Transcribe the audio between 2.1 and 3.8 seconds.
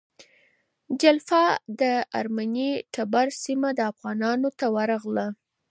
ارمني ټبر سیمه